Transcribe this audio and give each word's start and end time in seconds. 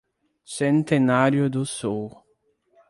Centenário 0.47 1.47
do 1.47 1.63
Sul 1.63 2.09